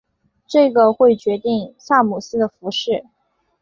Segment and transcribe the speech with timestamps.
[0.47, 3.05] 这个会决定萨姆斯的服饰。